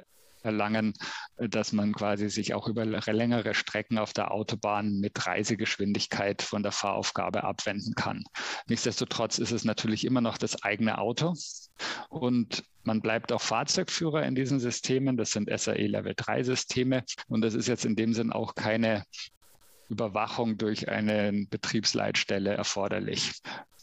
[0.47, 0.93] erlangen,
[1.37, 6.71] dass man quasi sich auch über längere Strecken auf der Autobahn mit Reisegeschwindigkeit von der
[6.71, 8.23] Fahraufgabe abwenden kann.
[8.67, 11.35] Nichtsdestotrotz ist es natürlich immer noch das eigene Auto
[12.09, 15.17] und man bleibt auch Fahrzeugführer in diesen Systemen.
[15.17, 19.03] Das sind SAE Level 3 Systeme und das ist jetzt in dem Sinn auch keine
[19.89, 23.33] Überwachung durch eine Betriebsleitstelle erforderlich.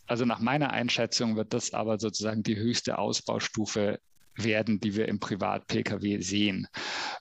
[0.07, 4.01] Also nach meiner Einschätzung wird das aber sozusagen die höchste Ausbaustufe
[4.37, 6.67] werden, die wir im Privat-Pkw sehen.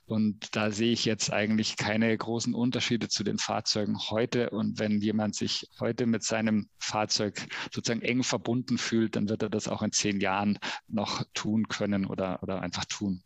[0.06, 4.50] Und da sehe ich jetzt eigentlich keine großen Unterschiede zu den Fahrzeugen heute.
[4.50, 9.50] Und wenn jemand sich heute mit seinem Fahrzeug sozusagen eng verbunden fühlt, dann wird er
[9.50, 13.22] das auch in zehn Jahren noch tun können oder, oder einfach tun.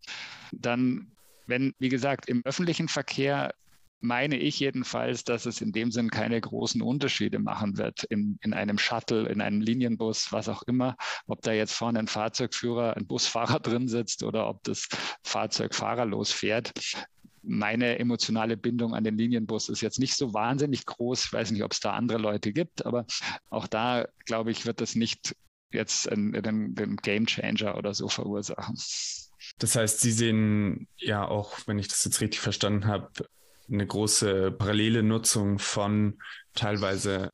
[0.52, 1.12] Dann
[1.48, 3.54] wenn, wie gesagt, im öffentlichen Verkehr
[4.00, 8.54] meine ich jedenfalls, dass es in dem Sinn keine großen Unterschiede machen wird in, in
[8.54, 13.06] einem Shuttle, in einem Linienbus, was auch immer, ob da jetzt vorne ein Fahrzeugführer, ein
[13.06, 14.88] Busfahrer drin sitzt oder ob das
[15.24, 16.72] Fahrzeug fahrerlos fährt.
[17.42, 21.26] Meine emotionale Bindung an den Linienbus ist jetzt nicht so wahnsinnig groß.
[21.26, 23.06] Ich weiß nicht, ob es da andere Leute gibt, aber
[23.50, 25.34] auch da, glaube ich, wird das nicht
[25.72, 28.76] jetzt einen, einen Game Changer oder so verursachen.
[29.58, 33.10] Das heißt, Sie sehen ja auch, wenn ich das jetzt richtig verstanden habe,
[33.70, 36.18] eine große parallele Nutzung von
[36.54, 37.30] teilweise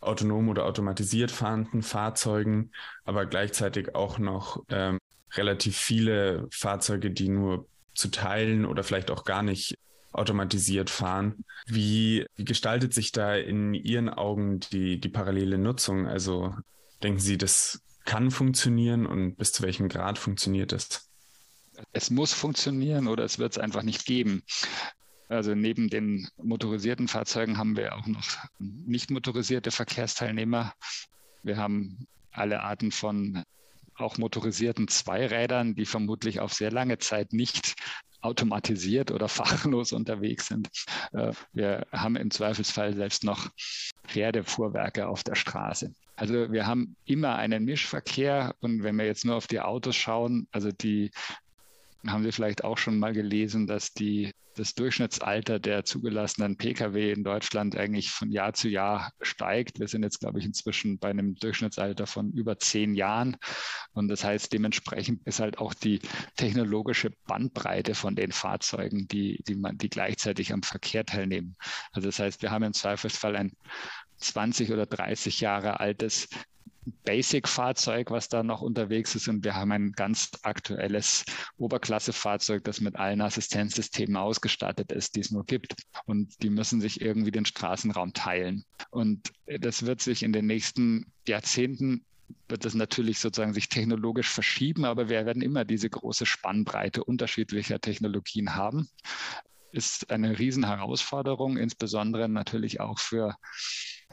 [0.00, 2.70] autonom oder automatisiert fahrenden Fahrzeugen,
[3.04, 4.98] aber gleichzeitig auch noch ähm,
[5.34, 9.76] relativ viele Fahrzeuge, die nur zu teilen oder vielleicht auch gar nicht
[10.12, 11.44] automatisiert fahren.
[11.66, 16.06] Wie, wie gestaltet sich da in Ihren Augen die, die parallele Nutzung?
[16.06, 16.54] Also
[17.02, 21.08] denken Sie, das kann funktionieren und bis zu welchem Grad funktioniert das?
[21.92, 24.42] Es muss funktionieren oder es wird es einfach nicht geben.
[25.32, 28.22] Also neben den motorisierten Fahrzeugen haben wir auch noch
[28.58, 30.74] nicht motorisierte Verkehrsteilnehmer.
[31.42, 33.42] Wir haben alle Arten von
[33.94, 37.74] auch motorisierten Zweirädern, die vermutlich auf sehr lange Zeit nicht
[38.20, 40.68] automatisiert oder fahrlos unterwegs sind.
[41.12, 43.50] Äh, wir haben im Zweifelsfall selbst noch
[44.06, 45.94] Pferdefuhrwerke auf der Straße.
[46.14, 50.46] Also wir haben immer einen Mischverkehr und wenn wir jetzt nur auf die Autos schauen,
[50.52, 51.10] also die
[52.06, 57.24] haben Sie vielleicht auch schon mal gelesen, dass die das Durchschnittsalter der zugelassenen Pkw in
[57.24, 59.80] Deutschland eigentlich von Jahr zu Jahr steigt.
[59.80, 63.36] Wir sind jetzt, glaube ich, inzwischen bei einem Durchschnittsalter von über zehn Jahren.
[63.92, 66.00] Und das heißt, dementsprechend ist halt auch die
[66.36, 71.56] technologische Bandbreite von den Fahrzeugen, die, die, man, die gleichzeitig am Verkehr teilnehmen.
[71.92, 73.52] Also das heißt, wir haben im Zweifelsfall ein
[74.18, 76.28] 20 oder 30 Jahre altes
[77.04, 79.28] Basic-Fahrzeug, was da noch unterwegs ist.
[79.28, 81.24] Und wir haben ein ganz aktuelles
[81.56, 85.74] Oberklasse-Fahrzeug, das mit allen Assistenzsystemen ausgestattet ist, die es nur gibt.
[86.06, 88.64] Und die müssen sich irgendwie den Straßenraum teilen.
[88.90, 92.04] Und das wird sich in den nächsten Jahrzehnten
[92.48, 97.80] wird das natürlich sozusagen sich technologisch verschieben, aber wir werden immer diese große Spannbreite unterschiedlicher
[97.80, 98.88] Technologien haben.
[99.70, 103.36] Ist eine Riesenherausforderung, insbesondere natürlich auch für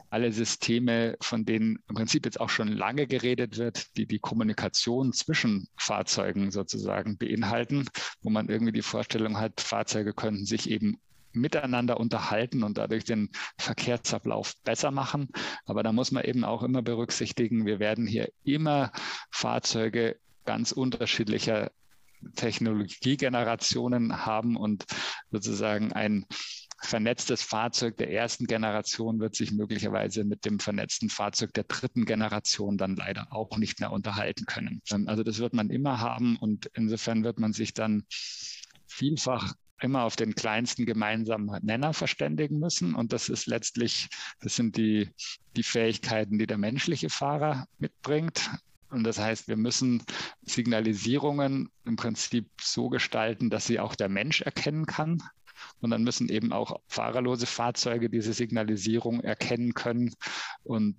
[0.09, 5.13] alle Systeme, von denen im Prinzip jetzt auch schon lange geredet wird, die die Kommunikation
[5.13, 7.87] zwischen Fahrzeugen sozusagen beinhalten,
[8.21, 10.99] wo man irgendwie die Vorstellung hat, Fahrzeuge könnten sich eben
[11.31, 15.29] miteinander unterhalten und dadurch den Verkehrsablauf besser machen.
[15.65, 18.91] Aber da muss man eben auch immer berücksichtigen, wir werden hier immer
[19.29, 21.71] Fahrzeuge ganz unterschiedlicher
[22.35, 24.85] Technologiegenerationen haben und
[25.31, 26.25] sozusagen ein
[26.81, 32.77] vernetztes Fahrzeug der ersten Generation wird sich möglicherweise mit dem vernetzten Fahrzeug der dritten Generation
[32.77, 34.81] dann leider auch nicht mehr unterhalten können.
[34.91, 38.03] Ähm, also das wird man immer haben und insofern wird man sich dann
[38.87, 42.95] vielfach immer auf den kleinsten gemeinsamen Nenner verständigen müssen.
[42.95, 44.09] Und das ist letztlich,
[44.41, 45.09] das sind die,
[45.55, 48.49] die Fähigkeiten, die der menschliche Fahrer mitbringt.
[48.89, 50.03] Und das heißt, wir müssen
[50.41, 55.21] Signalisierungen im Prinzip so gestalten, dass sie auch der Mensch erkennen kann.
[55.81, 60.13] Und dann müssen eben auch fahrerlose Fahrzeuge diese Signalisierung erkennen können.
[60.63, 60.97] Und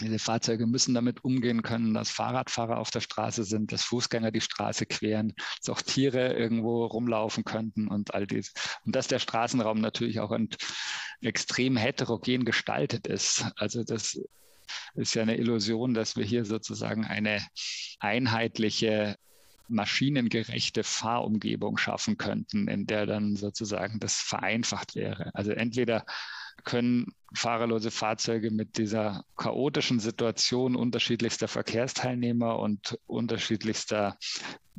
[0.00, 4.40] diese Fahrzeuge müssen damit umgehen können, dass Fahrradfahrer auf der Straße sind, dass Fußgänger die
[4.40, 8.52] Straße queren, dass auch Tiere irgendwo rumlaufen könnten und all dies.
[8.86, 10.36] Und dass der Straßenraum natürlich auch
[11.20, 13.44] extrem heterogen gestaltet ist.
[13.56, 14.18] Also das
[14.94, 17.44] ist ja eine Illusion, dass wir hier sozusagen eine
[17.98, 19.16] einheitliche
[19.68, 25.30] maschinengerechte Fahrumgebung schaffen könnten, in der dann sozusagen das vereinfacht wäre.
[25.34, 26.04] Also entweder
[26.64, 34.18] können fahrerlose Fahrzeuge mit dieser chaotischen Situation unterschiedlichster Verkehrsteilnehmer und unterschiedlichster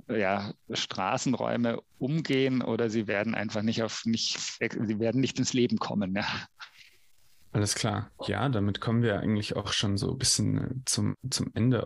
[0.07, 5.77] ja, Straßenräume umgehen oder sie werden einfach nicht auf nicht, sie werden nicht ins Leben
[5.77, 6.15] kommen.
[6.15, 6.25] Ja.
[7.53, 8.11] Alles klar.
[8.27, 11.85] Ja, damit kommen wir eigentlich auch schon so ein bisschen äh, zum, zum Ende.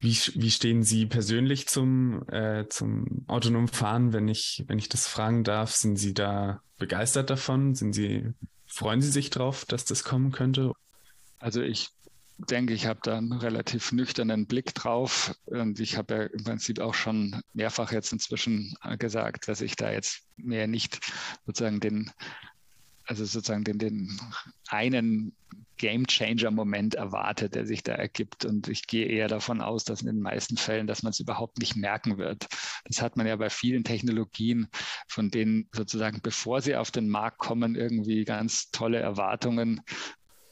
[0.00, 5.08] Wie, wie stehen Sie persönlich zum, äh, zum autonomen Fahren, wenn ich, wenn ich das
[5.08, 5.72] fragen darf?
[5.72, 7.74] Sind Sie da begeistert davon?
[7.74, 8.32] Sind Sie,
[8.66, 10.72] freuen Sie sich drauf, dass das kommen könnte?
[11.40, 11.90] Also ich
[12.38, 15.34] denke, ich habe da einen relativ nüchternen Blick drauf.
[15.46, 19.90] Und ich habe ja im Prinzip auch schon mehrfach jetzt inzwischen gesagt, dass ich da
[19.90, 21.00] jetzt mehr nicht
[21.44, 22.12] sozusagen den
[23.08, 24.20] also sozusagen den, den
[24.68, 25.32] einen
[25.78, 28.44] Game Changer Moment erwartet, der sich da ergibt.
[28.44, 31.58] Und ich gehe eher davon aus, dass in den meisten Fällen, dass man es überhaupt
[31.58, 32.46] nicht merken wird.
[32.84, 34.68] Das hat man ja bei vielen Technologien,
[35.08, 39.80] von denen sozusagen, bevor sie auf den Markt kommen, irgendwie ganz tolle Erwartungen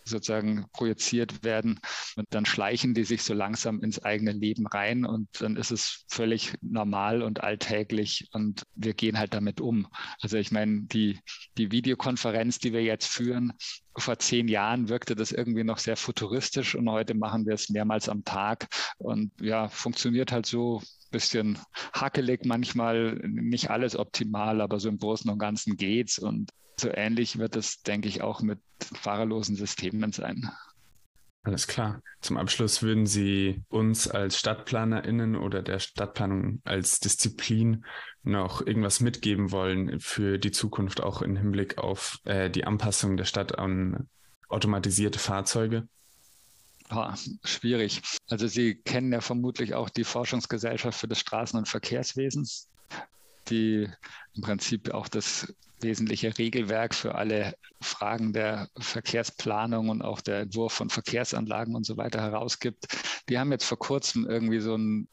[0.06, 1.80] sozusagen projiziert werden
[2.16, 6.04] und dann schleichen die sich so langsam ins eigene Leben rein und dann ist es
[6.08, 9.88] völlig normal und alltäglich und wir gehen halt damit um.
[10.20, 11.18] Also ich meine, die,
[11.58, 13.52] die Videokonferenz, die wir jetzt führen,
[13.98, 18.08] vor zehn Jahren wirkte das irgendwie noch sehr futuristisch und heute machen wir es mehrmals
[18.08, 20.82] am Tag und ja, funktioniert halt so
[21.16, 21.59] bisschen
[21.94, 27.38] hackelig manchmal, nicht alles optimal, aber so im Großen und Ganzen geht's und so ähnlich
[27.38, 30.50] wird es, denke ich, auch mit fahrerlosen Systemen sein.
[31.42, 32.02] Alles klar.
[32.20, 37.87] Zum Abschluss würden Sie uns als StadtplanerInnen oder der Stadtplanung als Disziplin
[38.22, 43.24] noch irgendwas mitgeben wollen für die Zukunft, auch im Hinblick auf äh, die Anpassung der
[43.24, 44.09] Stadt an
[44.48, 45.88] automatisierte Fahrzeuge?
[46.88, 48.01] Ah, schwierig.
[48.29, 52.49] Also Sie kennen ja vermutlich auch die Forschungsgesellschaft für das Straßen- und Verkehrswesen,
[53.49, 53.88] die
[54.35, 60.72] im Prinzip auch das wesentliche Regelwerk für alle Fragen der Verkehrsplanung und auch der Entwurf
[60.72, 62.87] von Verkehrsanlagen und so weiter herausgibt.
[63.29, 65.09] Die haben jetzt vor kurzem irgendwie so ein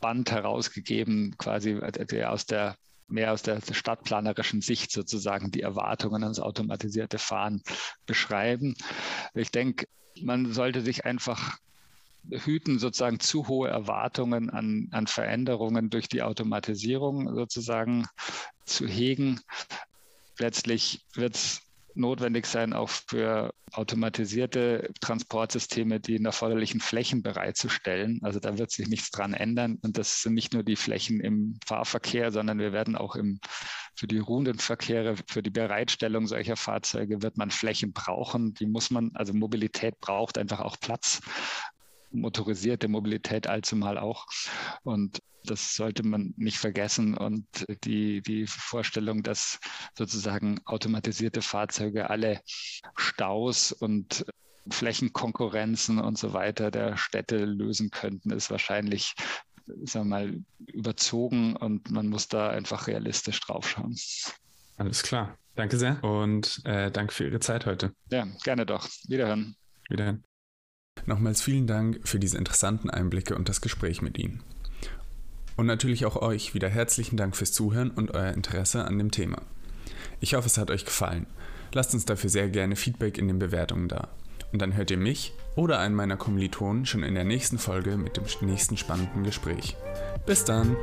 [0.00, 1.80] Band herausgegeben, quasi
[2.24, 2.76] aus der
[3.08, 7.62] mehr aus der stadtplanerischen Sicht sozusagen die Erwartungen ans automatisierte Fahren
[8.06, 8.74] beschreiben.
[9.34, 9.86] Ich denke,
[10.20, 11.58] man sollte sich einfach
[12.30, 18.06] hüten, sozusagen zu hohe Erwartungen an, an Veränderungen durch die Automatisierung sozusagen
[18.64, 19.40] zu hegen.
[20.38, 21.61] Letztlich wird es
[21.96, 28.20] notwendig sein, auch für automatisierte Transportsysteme die erforderlichen Flächen bereitzustellen.
[28.22, 29.78] Also da wird sich nichts dran ändern.
[29.82, 33.40] Und das sind nicht nur die Flächen im Fahrverkehr, sondern wir werden auch im,
[33.94, 38.54] für die ruhenden Verkehre, für die Bereitstellung solcher Fahrzeuge wird man Flächen brauchen.
[38.54, 41.20] Die muss man, also Mobilität braucht einfach auch Platz
[42.12, 44.26] motorisierte Mobilität allzumal auch.
[44.82, 47.16] Und das sollte man nicht vergessen.
[47.16, 47.46] Und
[47.84, 49.58] die, die Vorstellung, dass
[49.96, 52.40] sozusagen automatisierte Fahrzeuge alle
[52.96, 54.24] Staus und
[54.70, 59.14] Flächenkonkurrenzen und so weiter der Städte lösen könnten, ist wahrscheinlich
[59.84, 63.96] sagen wir mal, überzogen und man muss da einfach realistisch draufschauen.
[64.76, 65.36] Alles klar.
[65.54, 67.92] Danke sehr und äh, danke für Ihre Zeit heute.
[68.10, 68.88] Ja, gerne doch.
[69.06, 69.54] Wiederhören.
[69.88, 70.24] Wiederhören.
[71.06, 74.42] Nochmals vielen Dank für diese interessanten Einblicke und das Gespräch mit Ihnen.
[75.56, 79.42] Und natürlich auch euch wieder herzlichen Dank fürs Zuhören und euer Interesse an dem Thema.
[80.20, 81.26] Ich hoffe, es hat euch gefallen.
[81.72, 84.08] Lasst uns dafür sehr gerne Feedback in den Bewertungen da.
[84.52, 88.16] Und dann hört ihr mich oder einen meiner Kommilitonen schon in der nächsten Folge mit
[88.16, 89.76] dem nächsten spannenden Gespräch.
[90.26, 90.76] Bis dann!